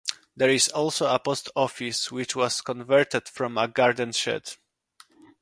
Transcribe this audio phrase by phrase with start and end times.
[0.35, 4.55] There is also a post office which was converted from a garden shed.